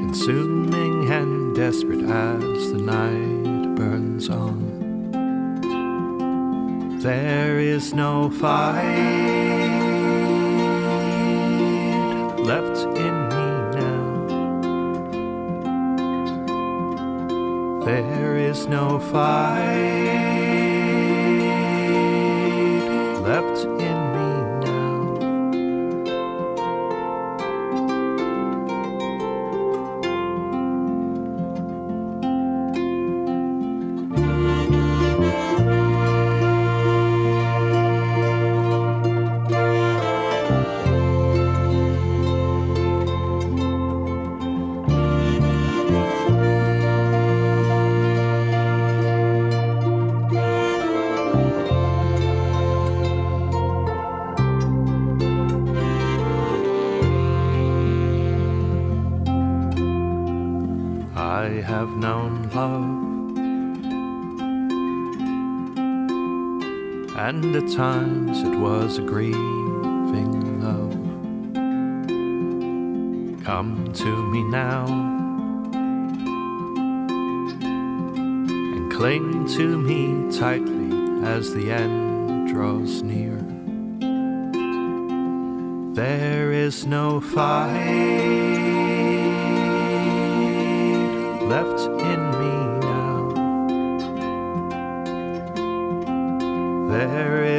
consuming 0.03 1.11
and 1.11 1.57
desperate 1.57 2.03
as 2.03 2.73
the 2.73 2.79
night 2.79 3.75
burns 3.77 4.29
on. 4.29 4.59
There 7.01 7.59
is 7.59 7.95
no 7.95 8.29
fight 8.31 9.28
And 67.41 67.55
at 67.55 67.71
times 67.71 68.43
it 68.43 68.59
was 68.59 68.99
a 68.99 69.03
grieving 69.03 70.61
love. 70.61 70.91
Come 73.45 73.93
to 73.93 74.23
me 74.25 74.43
now 74.43 74.85
and 78.51 78.93
cling 78.93 79.47
to 79.57 79.79
me 79.79 80.37
tightly 80.37 80.91
as 81.25 81.55
the 81.55 81.71
end 81.71 82.49
draws 82.49 83.05
near. 83.05 83.37
There 85.95 86.51
is 86.51 86.87
no 86.87 87.21
fight 87.21 88.98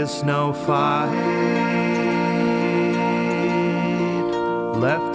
There 0.09 0.17
is 0.17 0.23
no 0.23 0.53
fight. 0.53 1.13
Left 4.75 5.08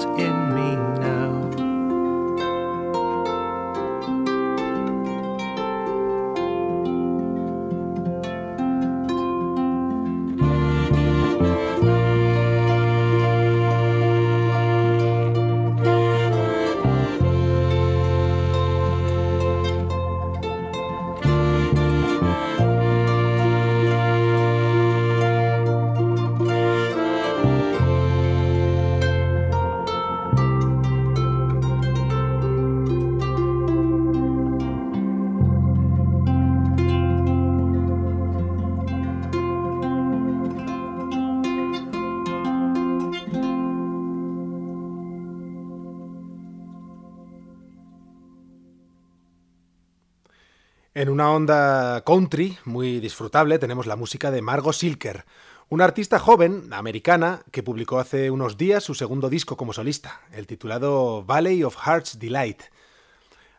En 51.04 51.10
una 51.10 51.30
onda 51.30 52.00
country 52.00 52.56
muy 52.64 52.98
disfrutable 52.98 53.58
tenemos 53.58 53.84
la 53.84 53.94
música 53.94 54.30
de 54.30 54.40
Margot 54.40 54.72
Silker, 54.72 55.26
una 55.68 55.84
artista 55.84 56.18
joven, 56.18 56.72
americana, 56.72 57.42
que 57.50 57.62
publicó 57.62 57.98
hace 57.98 58.30
unos 58.30 58.56
días 58.56 58.84
su 58.84 58.94
segundo 58.94 59.28
disco 59.28 59.58
como 59.58 59.74
solista, 59.74 60.22
el 60.32 60.46
titulado 60.46 61.22
Valley 61.22 61.62
of 61.62 61.76
Heart's 61.76 62.18
Delight. 62.18 62.62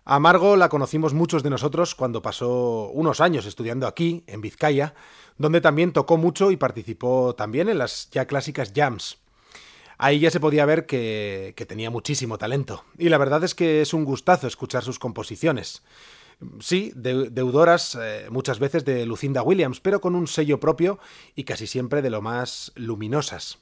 A 0.05 0.17
Margot 0.17 0.57
la 0.57 0.69
conocimos 0.69 1.13
muchos 1.13 1.43
de 1.43 1.51
nosotros 1.51 1.93
cuando 1.93 2.23
pasó 2.23 2.89
unos 2.91 3.21
años 3.21 3.45
estudiando 3.45 3.85
aquí, 3.85 4.23
en 4.25 4.41
Vizcaya, 4.41 4.95
donde 5.37 5.61
también 5.61 5.93
tocó 5.93 6.17
mucho 6.17 6.49
y 6.49 6.57
participó 6.57 7.35
también 7.35 7.69
en 7.69 7.77
las 7.77 8.09
ya 8.09 8.25
clásicas 8.25 8.73
jams. 8.75 9.19
Ahí 9.99 10.19
ya 10.19 10.31
se 10.31 10.39
podía 10.39 10.65
ver 10.65 10.87
que, 10.87 11.53
que 11.55 11.67
tenía 11.67 11.91
muchísimo 11.91 12.39
talento, 12.39 12.85
y 12.97 13.09
la 13.09 13.19
verdad 13.19 13.43
es 13.43 13.53
que 13.53 13.83
es 13.83 13.93
un 13.93 14.03
gustazo 14.03 14.47
escuchar 14.47 14.81
sus 14.81 14.97
composiciones. 14.97 15.83
Sí, 16.59 16.91
de- 16.95 17.29
deudoras 17.29 17.97
eh, 17.99 18.27
muchas 18.29 18.59
veces 18.59 18.83
de 18.85 19.05
Lucinda 19.05 19.41
Williams, 19.43 19.79
pero 19.79 20.01
con 20.01 20.15
un 20.15 20.27
sello 20.27 20.59
propio 20.59 20.99
y 21.35 21.43
casi 21.43 21.67
siempre 21.67 22.01
de 22.01 22.09
lo 22.09 22.21
más 22.21 22.71
luminosas. 22.75 23.59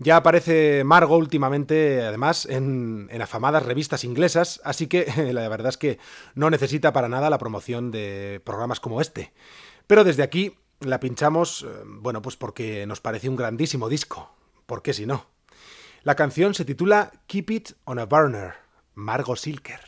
Ya 0.00 0.16
aparece 0.16 0.84
Margot 0.84 1.18
últimamente, 1.18 2.02
además, 2.04 2.46
en, 2.46 3.08
en 3.10 3.20
afamadas 3.20 3.64
revistas 3.66 4.04
inglesas, 4.04 4.60
así 4.64 4.86
que 4.86 5.06
la 5.32 5.48
verdad 5.48 5.70
es 5.70 5.76
que 5.76 5.98
no 6.34 6.50
necesita 6.50 6.92
para 6.92 7.08
nada 7.08 7.30
la 7.30 7.38
promoción 7.38 7.90
de 7.90 8.40
programas 8.44 8.78
como 8.80 9.00
este. 9.00 9.32
Pero 9.88 10.04
desde 10.04 10.22
aquí 10.22 10.54
la 10.80 11.00
pinchamos, 11.00 11.62
eh, 11.68 11.82
bueno, 11.84 12.22
pues 12.22 12.36
porque 12.36 12.86
nos 12.86 13.00
parece 13.00 13.28
un 13.28 13.34
grandísimo 13.36 13.88
disco. 13.88 14.30
¿Por 14.66 14.82
qué 14.82 14.92
si 14.92 15.04
no? 15.06 15.26
La 16.04 16.14
canción 16.14 16.54
se 16.54 16.64
titula 16.64 17.10
Keep 17.26 17.50
It 17.50 17.70
on 17.84 17.98
a 17.98 18.04
Burner, 18.06 18.52
Margot 18.94 19.36
Silker. 19.36 19.80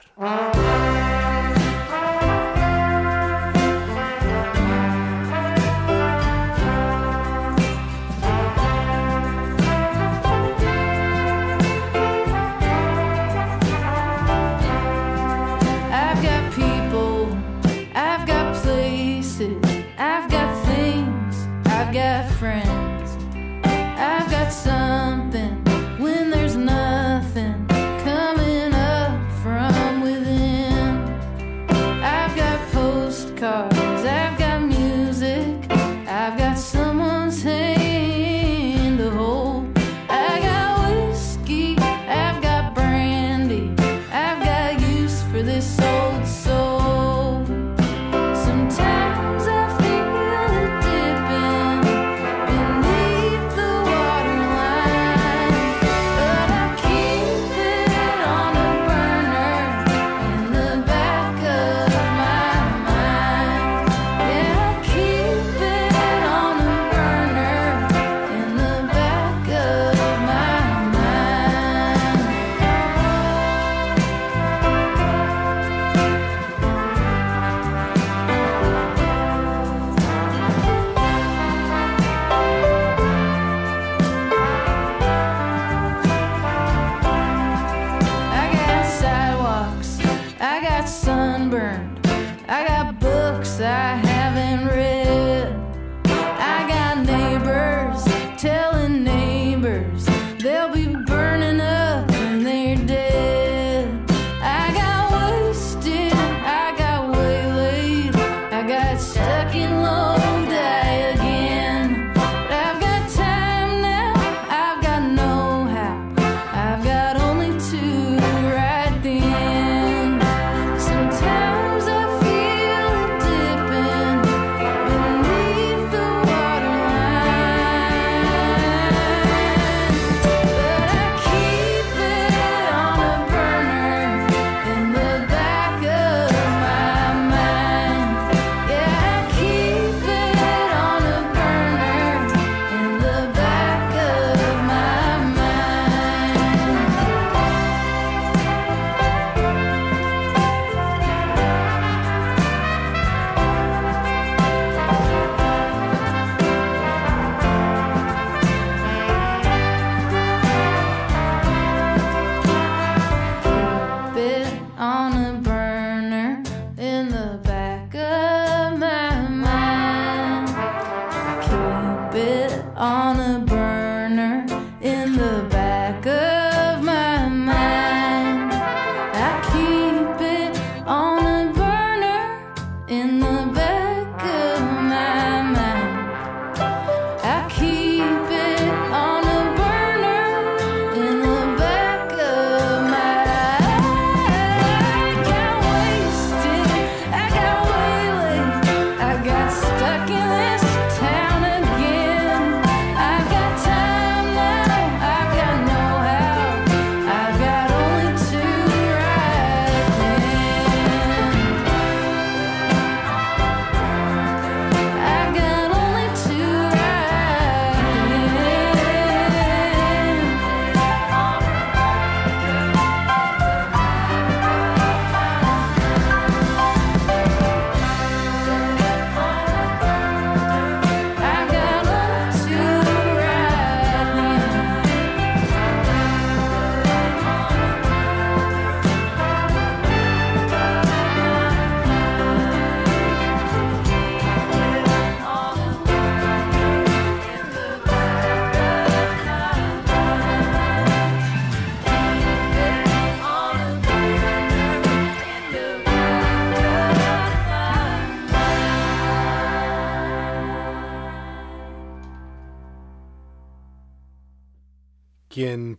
Friends, 22.64 23.16
I've 23.64 24.30
got 24.30 24.52
something 24.52 25.29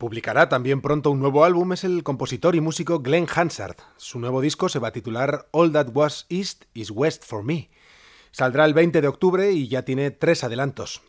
publicará 0.02 0.50
también 0.50 0.82
pronto 0.82 1.12
un 1.12 1.20
nuevo 1.20 1.46
álbum 1.46 1.74
es 1.74 1.84
el 1.84 2.02
compositor 2.02 2.56
y 2.56 2.60
músico 2.60 3.02
Glenn 3.02 3.28
Hansard. 3.32 3.76
Su 3.98 4.18
nuevo 4.18 4.42
disco 4.42 4.68
se 4.68 4.80
va 4.80 4.88
a 4.88 4.92
titular 4.92 5.48
All 5.52 5.72
That 5.74 5.90
Was 5.94 6.26
East 6.28 6.64
is 6.74 6.90
West 6.90 7.24
for 7.24 7.44
Me. 7.44 7.70
Saldrá 8.32 8.66
el 8.66 8.74
20 8.74 9.00
de 9.00 9.08
octubre 9.08 9.52
y 9.52 9.68
ya 9.68 9.84
tiene 9.86 10.10
tres 10.10 10.44
adelantos. 10.44 11.04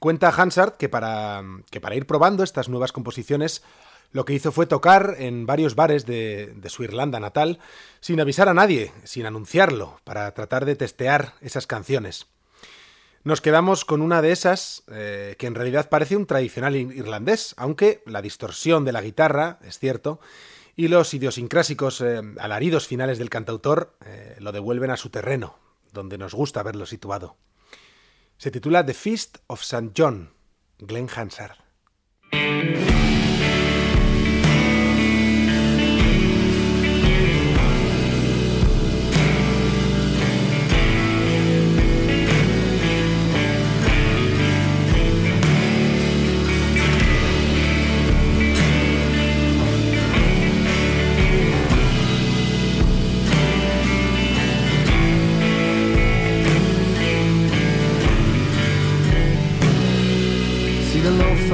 Cuenta 0.00 0.34
Hansard 0.36 0.72
que 0.72 0.88
para, 0.88 1.44
que 1.70 1.80
para 1.80 1.94
ir 1.94 2.08
probando 2.08 2.42
estas 2.42 2.68
nuevas 2.68 2.90
composiciones 2.90 3.62
lo 4.10 4.24
que 4.24 4.32
hizo 4.32 4.50
fue 4.50 4.66
tocar 4.66 5.14
en 5.18 5.46
varios 5.46 5.76
bares 5.76 6.04
de, 6.04 6.52
de, 6.56 6.68
su 6.68 6.82
Irlanda 6.82 7.20
natal 7.20 7.60
sin 8.00 8.18
avisar 8.18 8.48
a 8.48 8.54
nadie, 8.54 8.90
sin 9.04 9.26
anunciarlo, 9.26 10.00
para 10.02 10.28
tratar 10.34 10.64
de 10.64 10.74
testear 10.74 11.34
esas 11.42 11.68
canciones. 11.68 12.26
Nos 13.26 13.40
quedamos 13.40 13.84
con 13.84 14.02
una 14.02 14.22
de 14.22 14.30
esas 14.30 14.84
eh, 14.86 15.34
que 15.36 15.48
en 15.48 15.56
realidad 15.56 15.88
parece 15.88 16.14
un 16.14 16.26
tradicional 16.26 16.76
irlandés, 16.76 17.56
aunque 17.58 18.00
la 18.06 18.22
distorsión 18.22 18.84
de 18.84 18.92
la 18.92 19.02
guitarra, 19.02 19.58
es 19.64 19.80
cierto, 19.80 20.20
y 20.76 20.86
los 20.86 21.12
idiosincrásicos 21.12 22.00
eh, 22.02 22.20
alaridos 22.38 22.86
finales 22.86 23.18
del 23.18 23.28
cantautor 23.28 23.96
eh, 24.06 24.36
lo 24.38 24.52
devuelven 24.52 24.92
a 24.92 24.96
su 24.96 25.10
terreno, 25.10 25.58
donde 25.92 26.18
nos 26.18 26.34
gusta 26.34 26.62
verlo 26.62 26.86
situado. 26.86 27.36
Se 28.36 28.52
titula 28.52 28.86
The 28.86 28.94
Feast 28.94 29.38
of 29.48 29.60
St. 29.62 29.90
John, 29.96 30.32
Glenn 30.78 31.08
Hansard. 31.12 31.56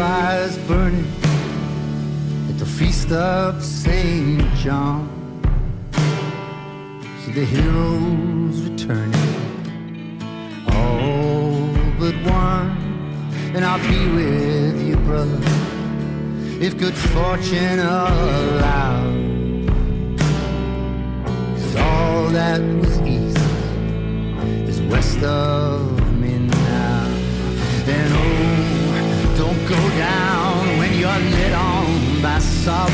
Fires 0.03 0.59
burning 0.67 1.07
at 2.51 2.59
the 2.59 2.67
feast 2.67 3.13
of 3.13 3.63
St. 3.63 4.43
John. 4.63 5.01
See 7.21 7.33
the 7.41 7.45
heroes 7.45 8.57
returning, 8.69 9.29
all 10.75 11.69
but 12.01 12.17
one. 12.49 12.71
And 13.55 13.65
I'll 13.65 13.85
be 13.93 14.01
with 14.19 14.77
you, 14.89 14.97
brother, 15.09 15.41
if 16.67 16.77
good 16.77 16.97
fortune 17.15 17.79
allows. 17.79 19.23
all 21.77 22.29
that 22.41 22.61
was 22.81 22.95
east 23.15 23.39
is 24.69 24.81
west 24.93 25.23
of 25.23 25.81
me 26.21 26.33
now. 26.39 27.07
And 27.97 28.13
oh, 28.21 28.42
go 29.69 29.89
down 29.97 30.79
when 30.79 30.93
you're 30.95 31.19
lit 31.31 31.53
on 31.53 32.21
by 32.21 32.39
sorrow. 32.39 32.91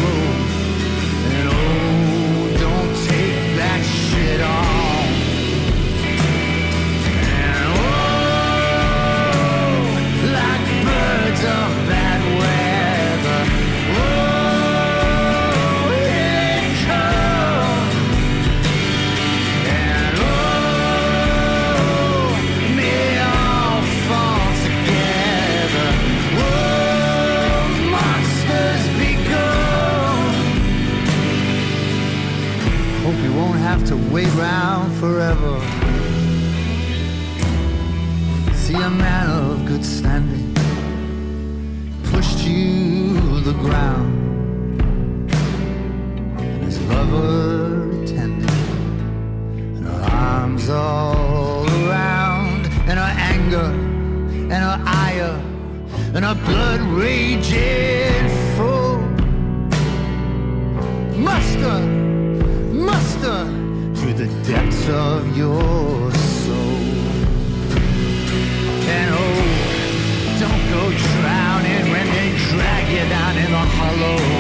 And 1.35 1.49
oh, 1.49 2.57
don't 2.59 2.95
take 3.07 3.57
that 3.57 3.83
shit 3.85 4.41
on. 4.41 5.09
And 7.41 7.65
oh, 7.77 7.93
like 10.37 10.67
birds 10.85 11.45
of 11.45 11.98
to 33.89 33.97
wait 34.13 34.29
round 34.35 34.95
forever. 34.99 35.59
See 38.55 38.75
a 38.75 38.91
man 38.91 39.31
of 39.31 39.65
good 39.65 39.83
standing 39.83 40.55
pushed 42.11 42.41
you 42.47 43.15
to 43.15 43.41
the 43.41 43.55
ground, 43.55 45.33
and 46.39 46.65
his 46.65 46.79
lover 46.83 47.91
attended 48.03 48.51
and 49.77 49.87
her 49.87 50.09
arms 50.13 50.69
all 50.69 51.65
around, 51.87 52.67
and 52.89 52.99
her 52.99 53.15
anger, 53.33 53.71
and 54.53 54.63
her 54.69 54.83
ire, 54.85 55.41
and 56.15 56.27
her 56.27 56.39
blood 56.45 56.81
raging 56.81 58.29
full. 58.55 58.89
Through 61.61 62.08
the 64.19 64.27
depths 64.43 64.89
of 64.89 65.37
your 65.37 66.13
soul. 66.13 66.57
And 68.91 69.15
oh, 69.15 70.37
don't 70.41 70.65
go 70.75 70.91
drowning 70.91 71.93
when 71.93 72.07
they 72.07 72.37
drag 72.51 72.89
you 72.91 73.09
down 73.09 73.37
in 73.39 73.53
the 73.53 73.65
hollow. 73.79 74.38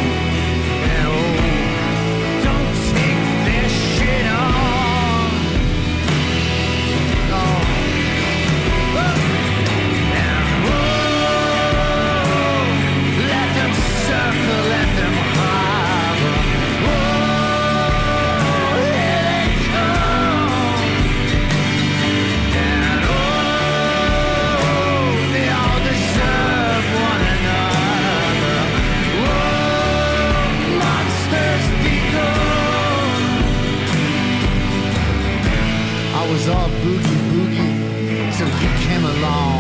Along. 39.19 39.58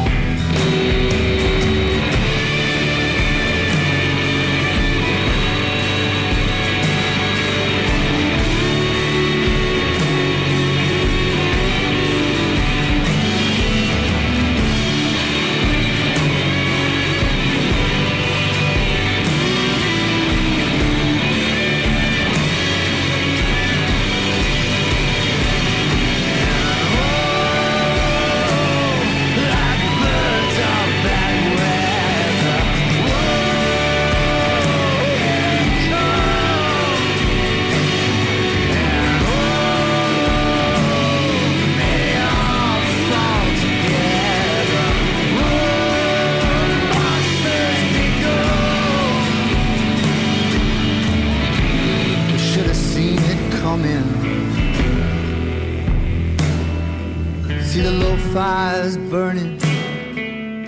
The 58.38 58.44
low 58.44 58.50
fires 58.50 58.96
burning 58.96 59.58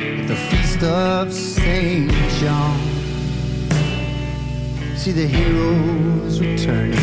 at 0.00 0.26
the 0.26 0.36
feast 0.50 0.82
of 0.82 1.32
St. 1.32 2.10
John. 2.40 2.76
See 4.96 5.12
the 5.12 5.26
heroes 5.26 6.40
returning. 6.40 6.98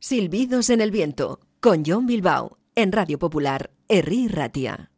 Silbidos 0.00 0.68
en 0.70 0.80
el 0.80 0.90
viento 0.90 1.40
con 1.60 1.82
John 1.84 2.06
Bilbao 2.06 2.58
en 2.74 2.92
Radio 2.92 3.18
Popular, 3.18 3.70
Herri 3.88 4.28
Ratia. 4.28 4.93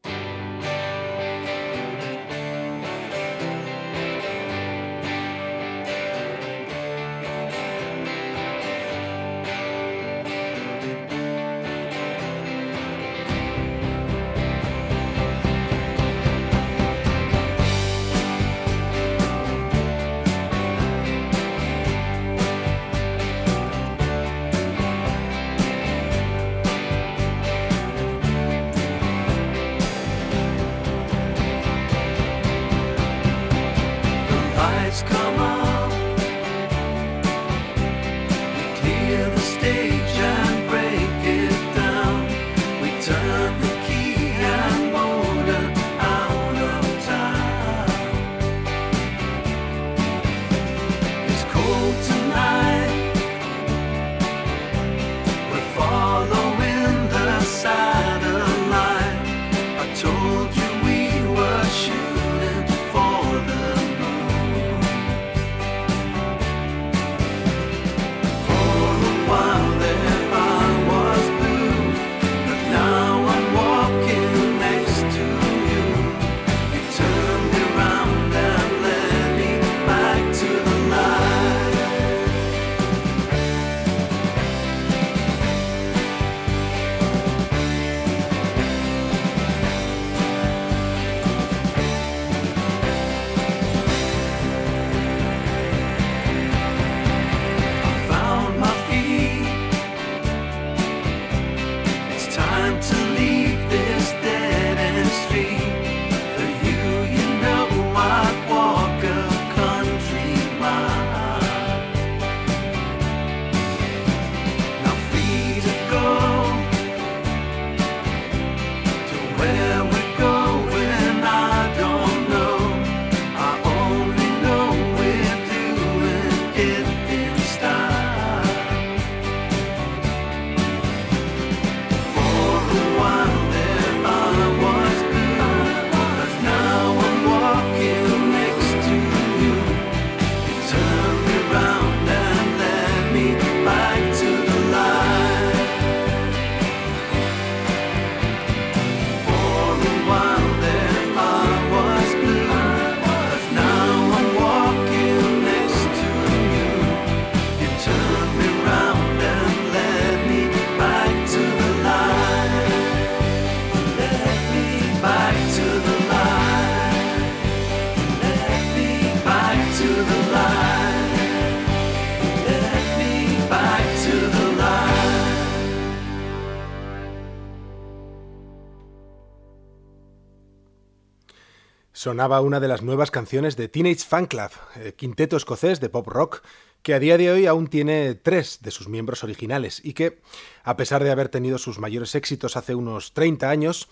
Sonaba 182.07 182.41
una 182.41 182.61
de 182.61 182.69
las 182.69 182.83
nuevas 182.83 183.11
canciones 183.11 183.57
de 183.57 183.67
Teenage 183.67 184.05
Fanclub, 184.07 184.53
eh, 184.77 184.95
quinteto 184.97 185.37
escocés 185.37 185.81
de 185.81 185.89
pop 185.89 186.07
rock, 186.07 186.41
que 186.85 186.95
a 186.95 187.01
día 187.01 187.19
de 187.19 187.33
hoy 187.33 187.47
aún 187.47 187.67
tiene 187.67 188.15
tres 188.15 188.61
de 188.63 188.71
sus 188.71 188.87
miembros 188.87 189.25
originales 189.25 189.81
y 189.85 189.93
que, 189.93 190.21
a 190.63 190.77
pesar 190.77 191.03
de 191.03 191.11
haber 191.11 191.31
tenido 191.31 191.59
sus 191.59 191.81
mayores 191.81 192.15
éxitos 192.15 192.57
hace 192.57 192.77
unos 192.77 193.13
30 193.13 193.51
años, 193.51 193.89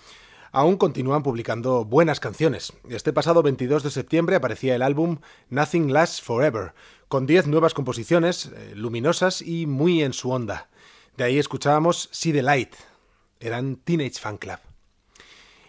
aún 0.52 0.76
continúan 0.76 1.24
publicando 1.24 1.84
buenas 1.84 2.20
canciones. 2.20 2.72
Este 2.88 3.12
pasado 3.12 3.42
22 3.42 3.82
de 3.82 3.90
septiembre 3.90 4.36
aparecía 4.36 4.76
el 4.76 4.82
álbum 4.82 5.18
Nothing 5.50 5.92
Lasts 5.92 6.22
Forever, 6.22 6.72
con 7.08 7.26
10 7.26 7.48
nuevas 7.48 7.74
composiciones, 7.74 8.46
eh, 8.46 8.74
luminosas 8.76 9.42
y 9.42 9.66
muy 9.66 10.04
en 10.04 10.12
su 10.12 10.30
onda. 10.30 10.68
De 11.16 11.24
ahí 11.24 11.40
escuchábamos 11.40 12.08
See 12.12 12.32
the 12.32 12.42
Light. 12.42 12.76
Eran 13.40 13.74
Teenage 13.74 14.20
Fanclub. 14.20 14.73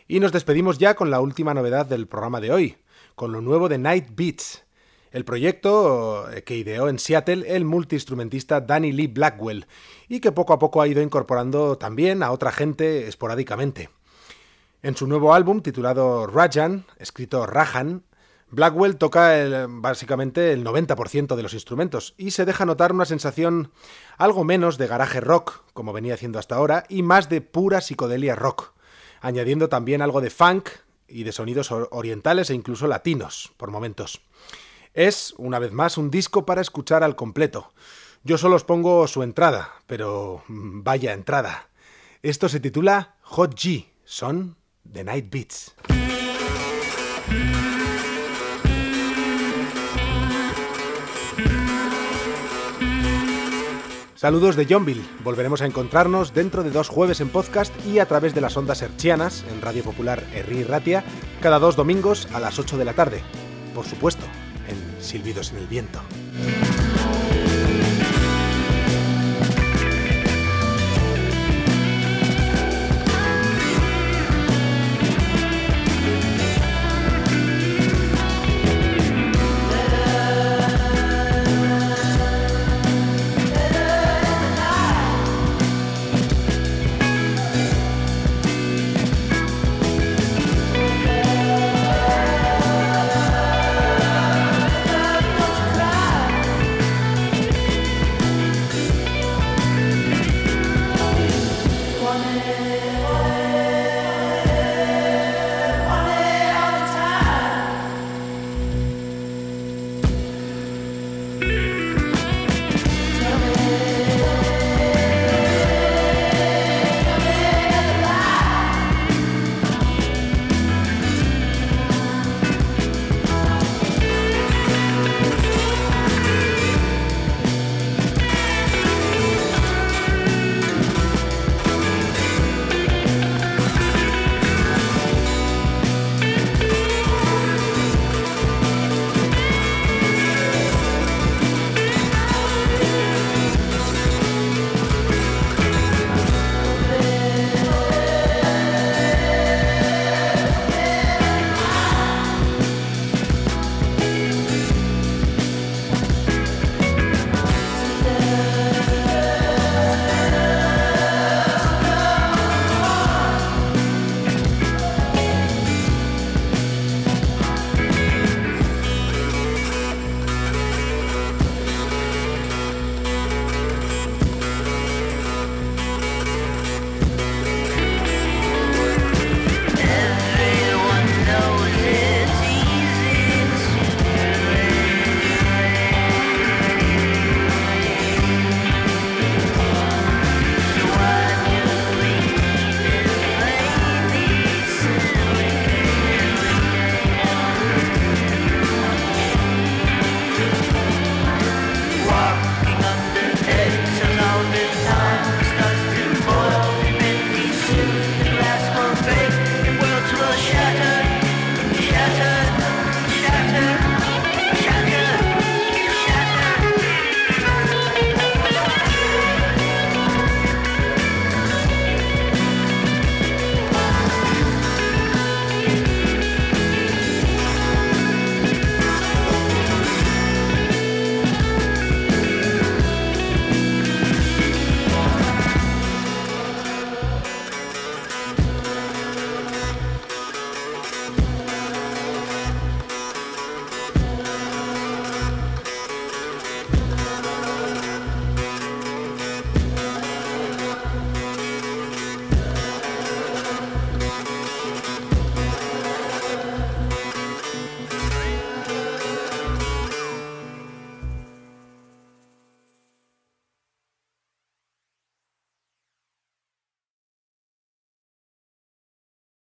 Y 0.07 0.19
nos 0.19 0.31
despedimos 0.31 0.77
ya 0.77 0.93
con 0.93 1.09
la 1.09 1.19
última 1.19 1.55
novedad 1.55 1.87
del 1.87 2.07
programa 2.07 2.39
de 2.39 2.51
hoy, 2.51 2.77
con 3.15 3.31
lo 3.31 3.41
nuevo 3.41 3.69
de 3.69 3.79
Night 3.79 4.09
Beats, 4.15 4.63
el 5.09 5.25
proyecto 5.25 6.29
eh, 6.29 6.43
que 6.43 6.55
ideó 6.55 6.89
en 6.89 6.99
Seattle 6.99 7.43
el 7.55 7.65
multiinstrumentista 7.65 8.61
Danny 8.61 8.91
Lee 8.91 9.07
Blackwell 9.07 9.65
y 10.07 10.19
que 10.19 10.31
poco 10.31 10.53
a 10.53 10.59
poco 10.59 10.79
ha 10.79 10.87
ido 10.87 11.01
incorporando 11.01 11.79
también 11.79 12.21
a 12.21 12.29
otra 12.29 12.51
gente 12.51 13.07
esporádicamente. 13.07 13.89
En 14.83 14.95
su 14.95 15.07
nuevo 15.07 15.33
álbum 15.33 15.61
titulado 15.61 16.27
Rajan, 16.27 16.85
escrito 16.99 17.47
Rajan, 17.47 18.03
Blackwell 18.51 18.97
toca 18.97 19.65
básicamente 19.67 20.53
el 20.53 20.63
90% 20.63 21.35
de 21.35 21.41
los 21.41 21.55
instrumentos 21.55 22.13
y 22.15 22.29
se 22.29 22.45
deja 22.45 22.63
notar 22.67 22.93
una 22.93 23.05
sensación 23.05 23.71
algo 24.19 24.43
menos 24.43 24.77
de 24.77 24.85
garaje 24.85 25.19
rock, 25.19 25.63
como 25.73 25.93
venía 25.93 26.13
haciendo 26.13 26.37
hasta 26.37 26.57
ahora, 26.57 26.83
y 26.89 27.01
más 27.01 27.27
de 27.27 27.41
pura 27.41 27.81
psicodelia 27.81 28.35
rock, 28.35 28.74
añadiendo 29.25 29.69
también 29.69 30.01
algo 30.03 30.21
de 30.21 30.29
funk 30.29 30.69
y 31.07 31.23
de 31.23 31.31
sonidos 31.31 31.71
or- 31.71 31.89
orientales 31.91 32.49
e 32.49 32.53
incluso 32.53 32.85
latinos, 32.87 33.51
por 33.57 33.71
momentos. 33.71 34.21
Es, 34.93 35.33
una 35.37 35.57
vez 35.59 35.71
más, 35.71 35.97
un 35.97 36.11
disco 36.11 36.45
para 36.45 36.61
escuchar 36.61 37.03
al 37.03 37.15
completo. 37.15 37.73
Yo 38.23 38.37
solo 38.37 38.55
os 38.55 38.63
pongo 38.63 39.07
su 39.07 39.23
entrada, 39.23 39.73
pero 39.87 40.43
mm, 40.47 40.83
vaya 40.83 41.13
entrada. 41.13 41.69
Esto 42.21 42.49
se 42.49 42.59
titula 42.59 43.15
Hot 43.23 43.55
G, 43.55 43.87
son 44.03 44.57
The 44.91 45.03
Night 45.03 45.29
Beats. 45.31 45.75
Saludos 54.15 54.55
de 54.55 54.65
Johnville. 54.65 55.03
Volveremos 55.25 55.61
a 55.61 55.65
encontrarnos 55.65 56.33
dentro 56.33 56.63
de 56.63 56.71
dos 56.71 56.87
jueves 56.87 57.19
en 57.19 57.27
podcast 57.27 57.73
y 57.85 57.99
a 57.99 58.05
través 58.05 58.33
de 58.33 58.39
las 58.39 58.55
ondas 58.55 58.81
hertzianas 58.81 59.43
en 59.51 59.61
Radio 59.61 59.83
Popular 59.83 60.23
Herri 60.33 60.63
Ratia 60.63 61.03
cada 61.41 61.59
dos 61.59 61.75
domingos 61.75 62.29
a 62.33 62.39
las 62.39 62.57
8 62.57 62.77
de 62.77 62.85
la 62.85 62.93
tarde. 62.93 63.21
Por 63.73 63.85
supuesto, 63.85 64.25
en 64.69 65.03
Silbidos 65.03 65.51
en 65.51 65.57
el 65.57 65.67
Viento. 65.67 65.99